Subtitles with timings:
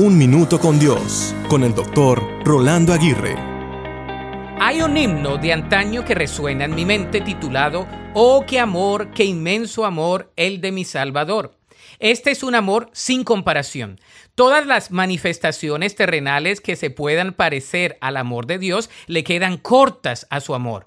[0.00, 3.34] Un Minuto con Dios, con el doctor Rolando Aguirre.
[4.60, 7.84] Hay un himno de antaño que resuena en mi mente titulado
[8.14, 11.56] Oh, qué amor, qué inmenso amor, el de mi Salvador.
[11.98, 13.98] Este es un amor sin comparación.
[14.36, 20.28] Todas las manifestaciones terrenales que se puedan parecer al amor de Dios le quedan cortas
[20.30, 20.84] a su amor.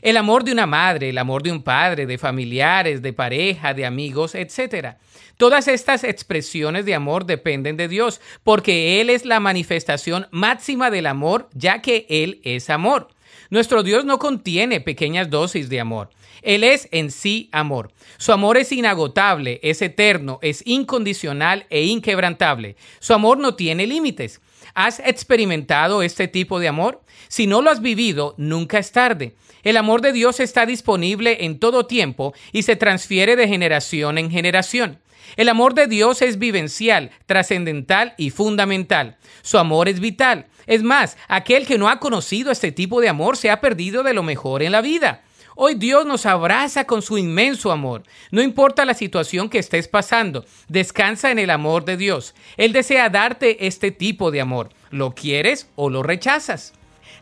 [0.00, 3.84] El amor de una madre, el amor de un padre, de familiares, de pareja, de
[3.84, 4.96] amigos, etc.
[5.36, 11.06] Todas estas expresiones de amor dependen de Dios, porque Él es la manifestación máxima del
[11.06, 13.08] amor, ya que Él es amor.
[13.50, 16.10] Nuestro Dios no contiene pequeñas dosis de amor.
[16.42, 17.92] Él es en sí amor.
[18.18, 22.76] Su amor es inagotable, es eterno, es incondicional e inquebrantable.
[22.98, 24.40] Su amor no tiene límites.
[24.74, 27.02] ¿Has experimentado este tipo de amor?
[27.28, 29.34] Si no lo has vivido, nunca es tarde.
[29.62, 34.30] El amor de Dios está disponible en todo tiempo y se transfiere de generación en
[34.30, 34.98] generación.
[35.36, 39.16] El amor de Dios es vivencial, trascendental y fundamental.
[39.42, 40.46] Su amor es vital.
[40.66, 44.14] Es más, aquel que no ha conocido este tipo de amor se ha perdido de
[44.14, 45.22] lo mejor en la vida.
[45.56, 48.02] Hoy Dios nos abraza con su inmenso amor.
[48.30, 52.34] No importa la situación que estés pasando, descansa en el amor de Dios.
[52.56, 54.70] Él desea darte este tipo de amor.
[54.90, 56.72] ¿Lo quieres o lo rechazas?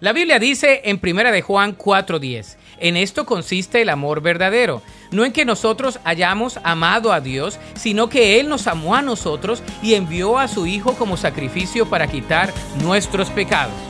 [0.00, 5.26] La Biblia dice en 1 de Juan 4:10, en esto consiste el amor verdadero, no
[5.26, 9.94] en que nosotros hayamos amado a Dios, sino que Él nos amó a nosotros y
[9.94, 12.50] envió a su Hijo como sacrificio para quitar
[12.82, 13.89] nuestros pecados.